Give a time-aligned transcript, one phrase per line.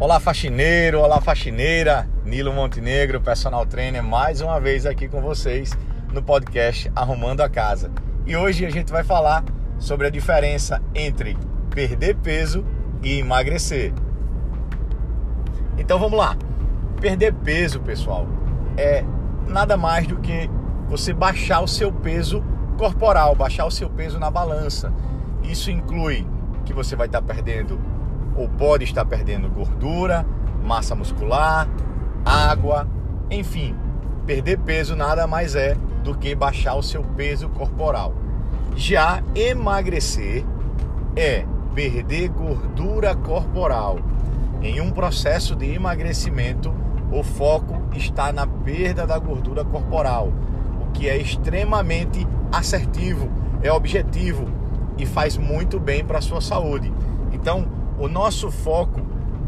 [0.00, 5.76] Olá faxineiro, olá faxineira, Nilo Montenegro, personal trainer, mais uma vez aqui com vocês
[6.12, 7.90] no podcast Arrumando a Casa.
[8.24, 9.44] E hoje a gente vai falar
[9.76, 11.36] sobre a diferença entre
[11.70, 12.64] perder peso
[13.02, 13.92] e emagrecer.
[15.76, 16.36] Então vamos lá.
[17.00, 18.28] Perder peso, pessoal,
[18.76, 19.04] é
[19.48, 20.48] nada mais do que
[20.88, 22.40] você baixar o seu peso
[22.78, 24.92] corporal, baixar o seu peso na balança.
[25.42, 26.24] Isso inclui
[26.64, 27.97] que você vai estar perdendo
[28.38, 30.24] ou pode estar perdendo gordura,
[30.64, 31.68] massa muscular,
[32.24, 32.88] água,
[33.28, 33.74] enfim,
[34.24, 38.14] perder peso nada mais é do que baixar o seu peso corporal.
[38.76, 40.44] Já emagrecer
[41.16, 43.98] é perder gordura corporal.
[44.62, 46.72] Em um processo de emagrecimento,
[47.10, 50.32] o foco está na perda da gordura corporal,
[50.80, 53.28] o que é extremamente assertivo,
[53.62, 54.46] é objetivo
[54.96, 56.92] e faz muito bem para a sua saúde.
[57.32, 59.00] Então, o nosso foco,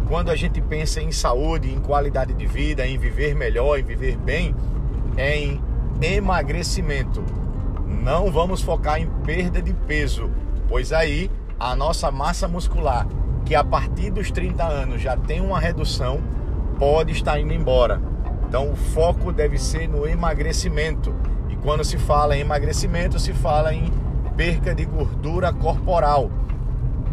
[0.08, 4.16] quando a gente pensa em saúde, em qualidade de vida, em viver melhor, em viver
[4.16, 4.54] bem,
[5.16, 5.60] é em
[6.02, 7.22] emagrecimento.
[7.86, 10.30] Não vamos focar em perda de peso,
[10.68, 13.06] pois aí a nossa massa muscular,
[13.44, 16.20] que a partir dos 30 anos já tem uma redução,
[16.78, 18.00] pode estar indo embora.
[18.48, 21.14] Então o foco deve ser no emagrecimento.
[21.48, 23.92] E quando se fala em emagrecimento, se fala em
[24.36, 26.30] perca de gordura corporal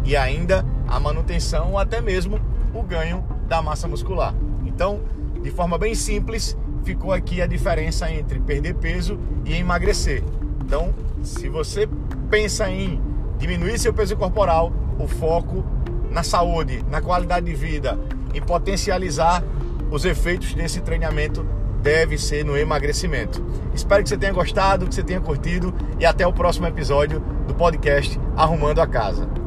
[0.04, 2.40] e ainda a manutenção ou até mesmo
[2.74, 4.34] o ganho da massa muscular.
[4.66, 5.02] Então,
[5.42, 10.24] de forma bem simples, ficou aqui a diferença entre perder peso e emagrecer.
[10.64, 10.94] Então,
[11.24, 11.88] se você
[12.30, 13.02] pensa em
[13.38, 15.64] diminuir seu peso corporal, o foco
[16.10, 18.00] na saúde, na qualidade de vida,
[18.34, 19.44] em potencializar
[19.92, 21.46] os efeitos desse treinamento
[21.82, 23.44] deve ser no emagrecimento.
[23.74, 27.54] Espero que você tenha gostado, que você tenha curtido e até o próximo episódio do
[27.54, 29.47] podcast Arrumando a Casa.